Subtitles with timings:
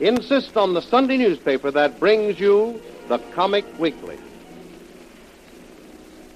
[0.00, 4.18] Insist on the Sunday newspaper that brings you the Comic Weekly.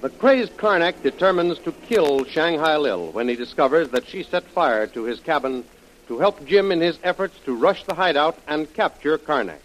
[0.01, 4.85] The crazed Karnak determines to kill Shanghai Lil when he discovers that she set fire
[4.85, 5.63] to his cabin
[6.07, 9.61] to help Jim in his efforts to rush the hideout and capture Karnak.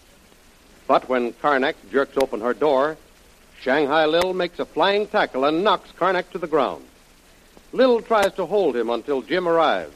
[0.86, 2.96] But when Karnak jerks open her door,
[3.60, 6.86] Shanghai Lil makes a flying tackle and knocks Karnak to the ground.
[7.72, 9.94] Lil tries to hold him until Jim arrives,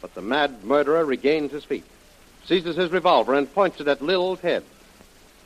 [0.00, 1.84] but the mad murderer regains his feet,
[2.46, 4.64] seizes his revolver, and points it at Lil's head.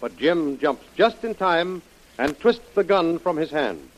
[0.00, 1.82] But Jim jumps just in time
[2.18, 3.88] and twists the gun from his hand.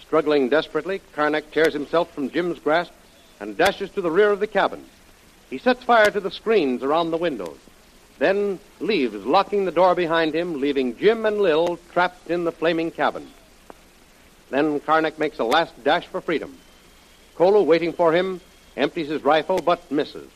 [0.00, 2.92] Struggling desperately, Karnak tears himself from Jim's grasp
[3.40, 4.84] and dashes to the rear of the cabin.
[5.48, 7.58] He sets fire to the screens around the windows,
[8.18, 12.90] then leaves, locking the door behind him, leaving Jim and Lil trapped in the flaming
[12.90, 13.28] cabin.
[14.50, 16.56] Then Karnak makes a last dash for freedom.
[17.36, 18.40] Kolu, waiting for him,
[18.76, 20.28] empties his rifle but misses,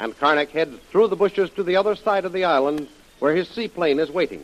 [0.00, 3.48] and Karnak heads through the bushes to the other side of the island where his
[3.48, 4.42] seaplane is waiting.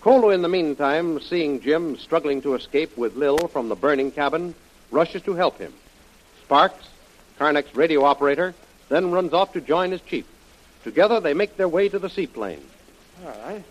[0.00, 4.54] Kolu, in the meantime, seeing Jim struggling to escape with Lil from the burning cabin,
[4.90, 5.74] rushes to help him.
[6.42, 6.88] Sparks,
[7.38, 8.54] Karnak's radio operator,
[8.88, 10.24] then runs off to join his chief.
[10.84, 12.64] Together, they make their way to the seaplane.
[13.24, 13.62] All right.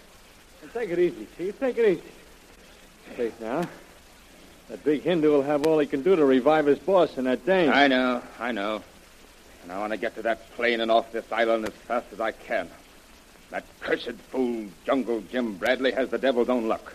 [0.62, 1.60] Well, take it easy, Chief.
[1.60, 2.12] Take it easy.
[3.16, 3.68] Safe now.
[4.68, 7.46] That big Hindu will have all he can do to revive his boss and that
[7.46, 7.72] dame.
[7.72, 8.84] I know, I know.
[9.66, 12.22] And I want to get to that plane and off this island as fast as
[12.22, 12.70] I can.
[13.50, 16.94] That cursed fool, Jungle Jim Bradley, has the devil's own luck.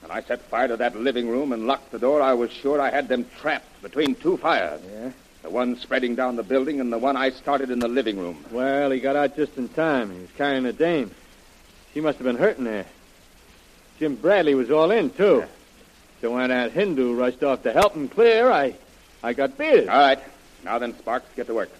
[0.00, 2.80] When I set fire to that living room and locked the door, I was sure
[2.80, 4.80] I had them trapped between two fires.
[4.90, 5.10] Yeah?
[5.42, 8.42] The one spreading down the building and the one I started in the living room.
[8.50, 10.10] Well, he got out just in time.
[10.10, 11.10] He was carrying a dame.
[11.92, 12.86] She must have been hurting there.
[13.98, 15.44] Jim Bradley was all in, too.
[16.22, 18.76] So when that Hindu rushed off to help him clear, I,
[19.22, 19.90] I got beaten.
[19.90, 20.20] All right.
[20.64, 21.70] Now then, Sparks, get to work.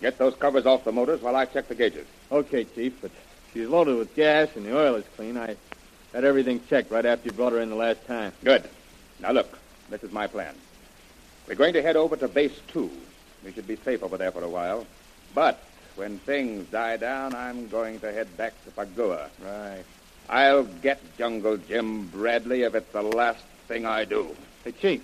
[0.00, 2.06] Get those covers off the motors while I check the gauges.
[2.32, 3.10] Okay, Chief, but
[3.52, 5.36] she's loaded with gas and the oil is clean.
[5.36, 5.56] I
[6.12, 8.32] had everything checked right after you brought her in the last time.
[8.42, 8.68] Good.
[9.20, 9.58] Now look,
[9.90, 10.54] this is my plan.
[11.46, 12.90] We're going to head over to base two.
[13.44, 14.86] We should be safe over there for a while.
[15.34, 15.62] But
[15.96, 19.28] when things die down, I'm going to head back to Pagua.
[19.44, 19.84] Right.
[20.28, 24.34] I'll get Jungle Jim Bradley if it's the last thing I do.
[24.64, 25.02] Hey, Chief,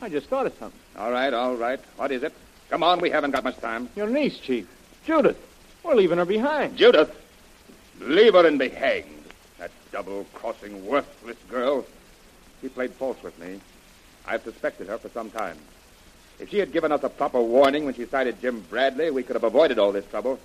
[0.00, 0.80] I just thought of something.
[0.96, 1.80] All right, all right.
[1.96, 2.32] What is it?
[2.70, 3.88] Come on, we haven't got much time.
[3.96, 4.68] Your niece, Chief.
[5.06, 5.38] Judith.
[5.82, 6.76] We're leaving her behind.
[6.76, 7.14] Judith,
[8.00, 9.24] leave her and be hanged.
[9.58, 11.84] That double-crossing, worthless girl.
[12.60, 13.60] She played false with me.
[14.26, 15.58] I've suspected her for some time.
[16.38, 19.36] If she had given us a proper warning when she sighted Jim Bradley, we could
[19.36, 20.40] have avoided all this trouble.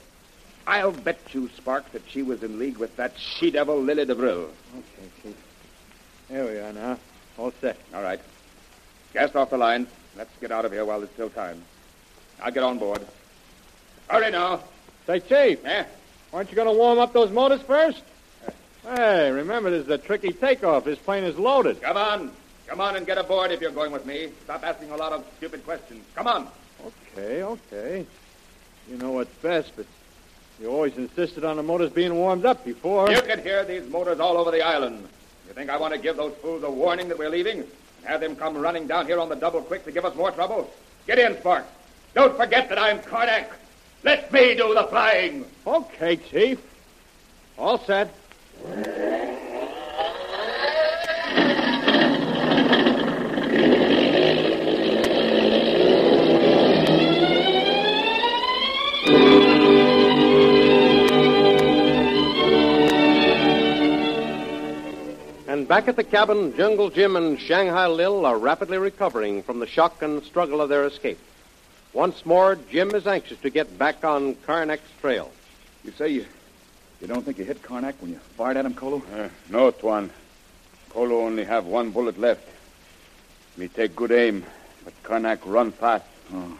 [0.68, 4.44] I'll bet you, Sparks, that she was in league with that she-devil Lily DeVril.
[4.44, 5.36] Okay, Chief.
[6.30, 7.00] There we are now.
[7.38, 7.78] All set.
[7.96, 8.20] All right.
[9.14, 9.88] Gas off the line.
[10.18, 11.62] Let's get out of here while there's still time.
[12.42, 13.02] I'll get on board.
[14.08, 14.62] Hurry now.
[15.08, 15.84] Say, Chief, Eh?
[16.34, 18.02] aren't you going to warm up those motors first?
[18.84, 20.84] Hey, remember, this is a tricky takeoff.
[20.86, 21.81] This plane is loaded.
[21.81, 22.31] Come on.
[22.68, 24.30] Come on and get aboard if you're going with me.
[24.44, 26.03] Stop asking a lot of stupid questions.
[26.16, 26.47] Come on.
[27.18, 28.06] Okay, okay.
[28.90, 29.86] You know what's best, but
[30.62, 33.09] you always insisted on the motors being warmed up before.
[33.12, 35.08] You can hear these motors all over the island.
[35.47, 37.64] You think I want to give those fools a warning that we're leaving?
[38.04, 40.72] Have them come running down here on the double quick to give us more trouble?
[41.08, 41.70] Get in, Sparks.
[42.14, 43.47] Don't forget that I'm Karnak.
[44.03, 45.46] Let me do the flying.
[45.68, 46.59] Okay, Chief.
[47.58, 48.14] All set.
[65.70, 70.02] Back at the cabin, Jungle Jim and Shanghai Lil are rapidly recovering from the shock
[70.02, 71.20] and struggle of their escape.
[71.94, 75.32] Once more, Jim is anxious to get back on Karnak's trail.
[75.84, 76.26] You say you,
[77.00, 79.04] you don't think you hit Karnak when you fired at him, Kolu?
[79.14, 80.10] Uh, no, Tuan.
[80.90, 82.50] Kolu only have one bullet left.
[83.56, 84.44] Me take good aim,
[84.84, 86.06] but Karnak run fast.
[86.34, 86.58] Oh.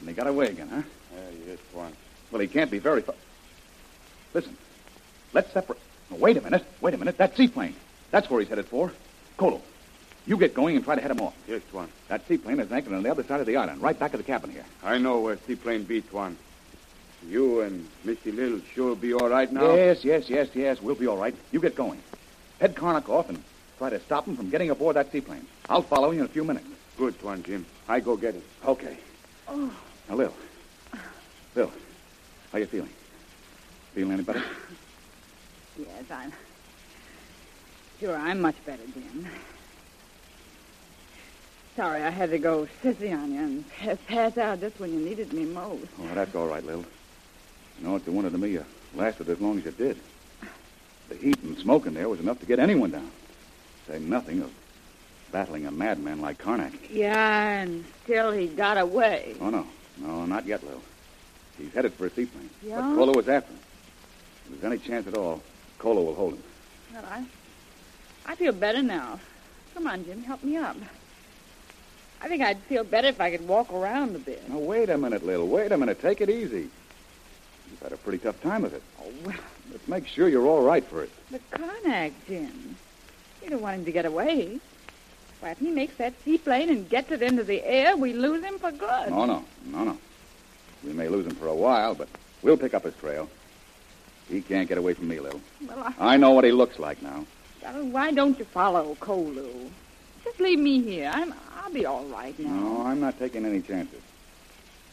[0.00, 0.82] And he got away again, huh?
[1.16, 1.92] Uh, yes, Tuan.
[2.32, 3.14] Well, he can't be very far.
[4.32, 4.56] Listen,
[5.32, 5.78] let's separate.
[6.10, 6.64] Oh, wait a minute.
[6.80, 7.18] Wait a minute.
[7.18, 7.76] That seaplane.
[8.10, 8.92] That's where he's headed for.
[9.38, 9.60] Kolu,
[10.26, 11.34] you get going and try to head him off.
[11.48, 11.88] Yes, Tuan.
[12.08, 14.24] That seaplane is anchored on the other side of the island, right back of the
[14.24, 14.64] cabin here.
[14.82, 16.36] I know where seaplane be, Tuan.
[17.28, 19.74] You and Missy Little sure be all right now?
[19.74, 20.82] Yes, yes, yes, yes.
[20.82, 21.34] We'll be all right.
[21.52, 22.00] You get going.
[22.60, 23.42] Head Karnak off and
[23.78, 25.46] try to stop him from getting aboard that seaplane.
[25.68, 26.66] I'll follow you in a few minutes.
[26.96, 27.66] Good, Tuan Jim.
[27.88, 28.42] I go get it.
[28.64, 28.96] Okay.
[29.48, 29.72] Oh.
[30.08, 30.34] Now, Lil.
[31.54, 31.72] Lil,
[32.52, 32.90] how you feeling?
[33.94, 34.42] Feeling any better?
[35.78, 36.32] Yes, I'm.
[38.00, 39.26] Sure, I'm much better, Jim.
[41.76, 45.32] Sorry I had to go sissy on you and pass out just when you needed
[45.32, 45.86] me most.
[46.00, 46.84] Oh, that's all right, Lil.
[47.78, 48.64] You know, what you wanted to me, you
[48.94, 49.98] lasted as long as you did.
[51.08, 53.10] The heat and smoke in there was enough to get anyone down.
[53.88, 54.52] Say nothing of
[55.32, 56.72] battling a madman like Karnak.
[56.90, 59.34] Yeah, and still he got away.
[59.40, 59.66] Oh, no.
[59.98, 60.80] No, not yet, Lil.
[61.58, 62.50] He's headed for a seaplane.
[62.62, 62.80] Yeah?
[62.80, 63.58] But Kolu was after him.
[64.46, 65.42] If there's any chance at all,
[65.78, 66.42] Kolu will hold him.
[66.92, 67.24] Well, I,
[68.26, 69.20] I feel better now.
[69.74, 70.76] Come on, Jim, help me up.
[72.22, 74.48] I think I'd feel better if I could walk around a bit.
[74.48, 75.46] Now, wait a minute, Lil.
[75.46, 76.00] Wait a minute.
[76.00, 76.68] Take it easy.
[77.70, 78.82] You've had a pretty tough time of it.
[79.02, 79.36] Oh, well,
[79.72, 81.10] Let's make sure you're all right for it.
[81.30, 82.76] but Karnak, Jim.
[83.42, 84.58] You don't want him to get away.
[85.40, 88.58] Why, if he makes that seaplane and gets it into the air, we lose him
[88.58, 89.10] for good.
[89.10, 89.44] No, no.
[89.66, 89.98] No, no.
[90.84, 92.08] We may lose him for a while, but
[92.42, 93.28] we'll pick up his trail.
[94.28, 95.40] He can't get away from me, Lil.
[95.66, 97.26] Well, I, I know what he looks like now.
[97.64, 99.70] Well, why don't you follow Kolu?
[100.24, 101.10] Just leave me here.
[101.12, 102.50] I'm, I'll be all right now.
[102.50, 104.00] No, I'm not taking any chances.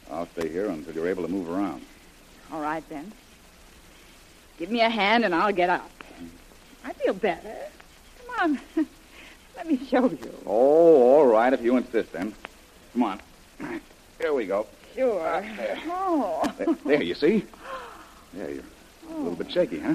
[0.09, 1.85] I'll stay here until you're able to move around.
[2.51, 3.11] All right, then.
[4.57, 5.89] Give me a hand and I'll get up.
[6.21, 6.27] Mm.
[6.83, 7.55] I feel better.
[8.19, 8.85] Come on.
[9.55, 10.33] Let me show you.
[10.45, 12.33] Oh, all right, if you insist, then.
[12.93, 13.21] Come on.
[14.19, 14.67] Here we go.
[14.95, 15.45] Sure.
[15.87, 16.53] Oh.
[16.57, 17.45] There, there, you see?
[18.33, 18.63] There, you're
[19.09, 19.93] a little bit shaky, huh?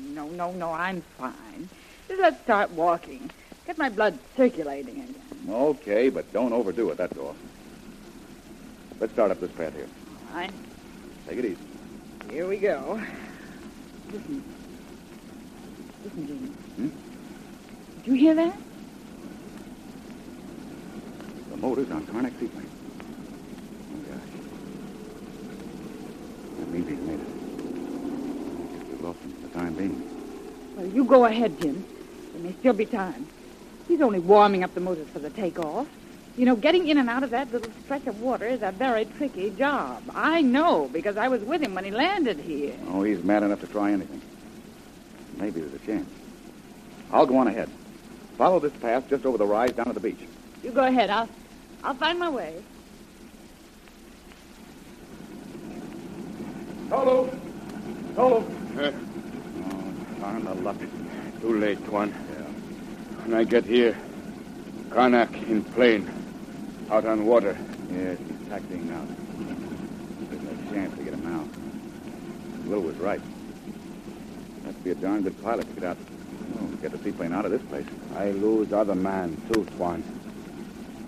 [0.00, 1.68] No, no, no, I'm fine.
[2.18, 3.30] Let's start walking.
[3.66, 5.14] Get my blood circulating again.
[5.48, 7.34] Okay, but don't overdo it, that's all.
[9.00, 9.88] Let's start up this path here.
[10.30, 10.52] All right.
[11.28, 11.58] Take it easy.
[12.30, 13.00] Here we go.
[14.12, 14.44] Listen.
[16.04, 16.48] Listen, Jimmy.
[16.48, 16.88] Hmm?
[17.96, 18.56] Did you hear that?
[21.50, 22.70] The motor's on Karnak Seaplane.
[23.90, 24.28] Oh, gosh.
[26.58, 28.78] That means he's made it.
[28.78, 30.02] Guess we've lost him for the time being.
[30.76, 31.84] Well, you go ahead, Jim.
[32.32, 33.26] There may still be time.
[33.88, 35.86] He's only warming up the motors for the takeoff.
[36.36, 39.04] You know, getting in and out of that little stretch of water is a very
[39.04, 40.02] tricky job.
[40.14, 42.74] I know because I was with him when he landed here.
[42.88, 44.22] Oh, he's mad enough to try anything.
[45.36, 46.08] Maybe there's a chance.
[47.12, 47.68] I'll go on ahead.
[48.38, 50.20] Follow this path just over the rise down to the beach.
[50.64, 51.10] You go ahead.
[51.10, 51.28] I'll,
[51.84, 52.62] I'll find my way.
[56.88, 57.30] Solo!
[58.14, 58.38] Solo!
[58.78, 58.92] Uh,
[59.64, 60.76] Oh, darn the luck.
[61.42, 62.08] Too late, Tuan.
[62.08, 62.44] Yeah.
[63.24, 63.96] When I get here,
[64.90, 66.08] Karnak in plane,
[66.88, 67.58] out on water.
[67.90, 69.04] Yes, he's taxiing now.
[70.30, 71.48] There's no chance to get him out.
[72.66, 73.20] Will was right.
[74.64, 75.96] Has to be a darn good pilot to get out.
[76.60, 77.86] Oh, get the seaplane out of this place.
[78.14, 80.04] I lose other man, too, Tuan.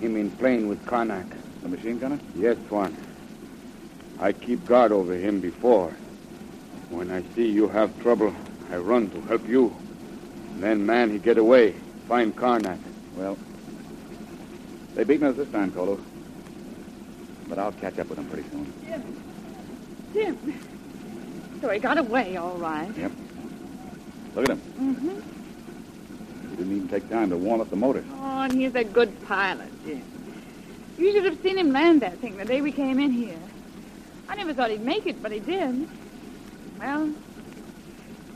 [0.00, 1.30] Him in plane with Karnak.
[1.62, 2.18] The machine gunner?
[2.34, 2.96] Yes, Tuan.
[4.18, 5.90] I keep guard over him before.
[6.90, 8.34] When I see you have trouble,
[8.72, 9.74] I run to help you.
[10.56, 11.74] Then man, he get away,
[12.08, 12.78] find Karnak.
[13.16, 13.36] Well,
[14.94, 16.00] they beaten us this time, Kolu.
[17.48, 18.72] But I'll catch up with them pretty soon.
[18.84, 19.22] Jim.
[20.12, 20.60] Jim.
[21.60, 22.90] So he got away, all right.
[22.96, 23.12] Yep.
[24.34, 24.60] Look at him.
[24.78, 26.50] Mm-hmm.
[26.50, 28.04] He didn't even take time to warm up the motor.
[28.20, 30.02] Oh, and he's a good pilot, Jim.
[30.98, 33.38] You should have seen him land that thing the day we came in here.
[34.28, 35.88] I never thought he'd make it, but he did.
[36.78, 37.12] Well,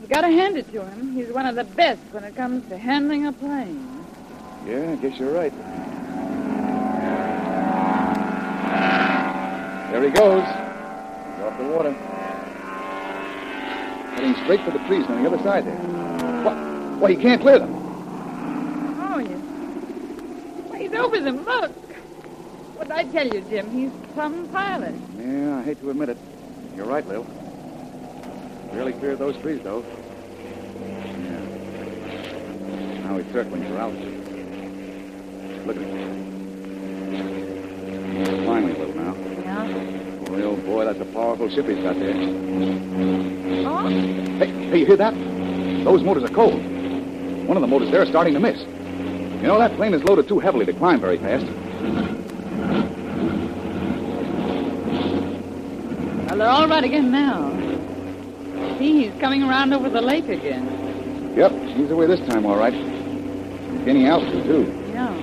[0.01, 1.13] you gotta hand it to him.
[1.13, 4.05] He's one of the best when it comes to handling a plane.
[4.65, 5.53] Yeah, I guess you're right.
[9.91, 10.43] There he goes.
[10.43, 11.93] He's off the water.
[14.13, 15.75] Heading straight for the trees on the other side there.
[16.43, 16.55] What?
[16.99, 17.73] What, he can't clear them.
[18.99, 19.39] Oh, yes.
[20.69, 21.43] Well, he's over them.
[21.45, 21.71] Look.
[22.75, 23.71] What did I tell you, Jim?
[23.71, 24.93] He's some pilot.
[25.17, 26.17] Yeah, I hate to admit it.
[26.75, 27.25] You're right, Lil.
[28.73, 29.83] Really cleared those trees, though.
[30.79, 31.39] Yeah.
[33.03, 33.99] Now he's circling for Alice.
[35.65, 36.09] Look at him.
[38.45, 39.15] Finally, little now.
[39.43, 39.65] Yeah?
[40.25, 42.15] Boy, oh boy, that's a powerful ship he's got there.
[43.67, 43.87] Oh?
[43.87, 45.13] Hey, hey, you hear that?
[45.83, 46.61] Those motors are cold.
[47.47, 48.59] One of the motors there is starting to miss.
[49.41, 51.45] You know, that plane is loaded too heavily to climb very fast.
[56.27, 57.58] Well, they're all right again now.
[58.79, 61.33] See, he's coming around over the lake again.
[61.35, 62.73] Yep, he's away this time, all right.
[62.73, 64.91] He's gaining altitude, too.
[64.93, 65.13] Yeah.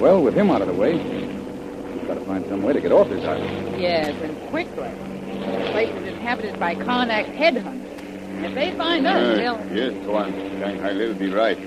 [0.00, 2.92] Well, with him out of the way, we've got to find some way to get
[2.92, 3.80] off this island.
[3.80, 4.88] Yes, and quickly.
[4.88, 8.44] The place is inhabited by Karnak headhunters.
[8.44, 9.74] If they find us, Uh, they'll...
[9.74, 10.32] yes, Tuan.
[10.58, 11.58] Shanghai Lil be right.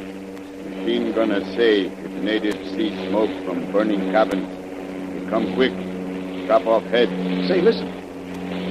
[0.70, 4.48] Machine gonna say if natives see smoke from burning cabins,
[5.14, 5.74] they come quick,
[6.46, 7.10] chop off head.
[7.48, 7.88] Say, listen.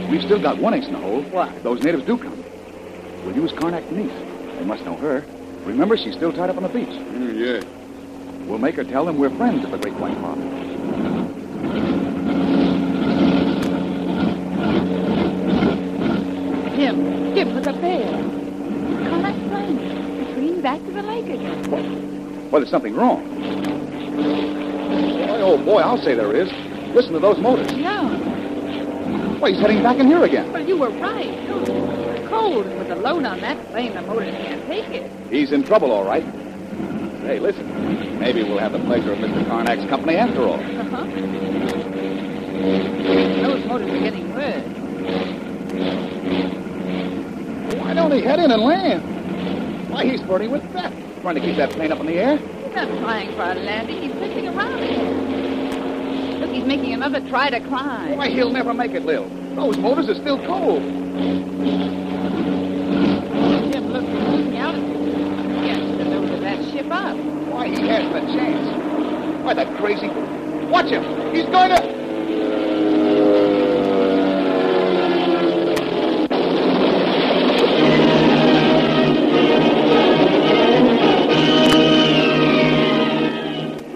[0.08, 1.22] We've still got one ace in the hole.
[1.24, 1.62] What?
[1.62, 2.42] Those natives do come.
[3.24, 4.10] We'll use Karnak Denise.
[4.58, 5.22] They must know her.
[5.64, 6.88] Remember, she's still tied up on the beach.
[6.88, 8.46] Mm, yeah.
[8.46, 10.40] We'll make her tell them we're friends of the Great White Father.
[16.74, 18.06] Jim, Jim, look up there.
[19.10, 19.78] Karnak's plane.
[19.78, 22.50] It's swinging back to the lake again.
[22.50, 23.22] Well, there's something wrong.
[24.16, 26.50] Boy, oh, boy, I'll say there is.
[26.94, 27.70] Listen to those motors.
[27.72, 28.27] Yeah.
[29.38, 30.52] Why, he's heading back in here again.
[30.52, 31.26] Well, you were right.
[31.28, 35.12] It's cold, and with the load on that plane, the motors can't take it.
[35.30, 36.24] He's in trouble, all right.
[37.22, 38.18] Hey, listen.
[38.18, 39.44] Maybe we'll have the pleasure of Mr.
[39.46, 40.58] Karnak's company after all.
[40.58, 41.04] Uh-huh.
[43.46, 44.64] Those motors are getting worse.
[47.78, 49.88] Why don't he head in and land?
[49.88, 50.92] Why, he's flirting with Beth.
[51.20, 52.38] Trying to keep that plane up in the air.
[52.38, 54.02] He's not trying for a landing.
[54.02, 55.17] He's twisting around again.
[56.68, 58.18] Making another try to climb.
[58.18, 59.26] Why, he'll never make it, Lil.
[59.54, 60.82] Those motors are still cold.
[63.72, 65.62] Jim, look, he's losing altitude.
[65.62, 67.16] He has to that ship up.
[67.16, 69.42] Why, he hasn't a chance.
[69.42, 70.08] Why, that crazy...
[70.68, 71.02] Watch him.
[71.34, 71.97] He's going to...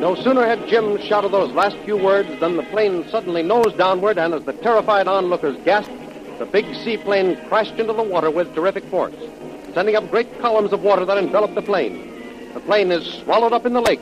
[0.02, 4.18] No sooner had Jim shouted those last few words than the plane suddenly nosed downward,
[4.18, 5.94] and as the terrified onlookers gasped,
[6.40, 9.14] the big seaplane crashed into the water with terrific force,
[9.72, 12.50] sending up great columns of water that enveloped the plane.
[12.52, 14.00] The plane is swallowed up in the lake,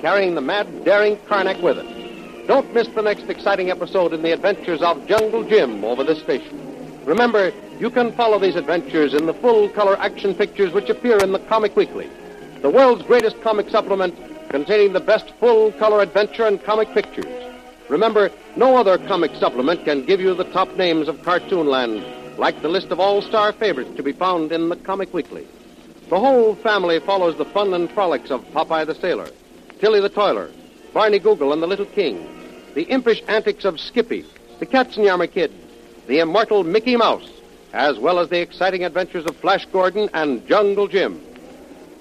[0.00, 2.46] carrying the mad, daring Karnak with it.
[2.46, 7.04] Don't miss the next exciting episode in the adventures of Jungle Jim over this station.
[7.04, 11.32] Remember, you can follow these adventures in the full color action pictures which appear in
[11.32, 12.08] the Comic Weekly,
[12.62, 17.52] the world's greatest comic supplement containing the best full color adventure and comic pictures.
[17.88, 22.68] Remember, no other comic supplement can give you the top names of Cartoonland, like the
[22.68, 25.46] list of all star favorites to be found in the Comic Weekly.
[26.10, 29.30] The whole family follows the fun and frolics of Popeye the Sailor,
[29.80, 30.50] Tilly the Toiler,
[30.92, 32.28] Barney Google and the Little King,
[32.74, 34.26] the impish antics of Skippy,
[34.58, 35.50] the Katzenjammer Kid,
[36.06, 37.28] the immortal Mickey Mouse,
[37.72, 41.20] as well as the exciting adventures of Flash Gordon and Jungle Jim.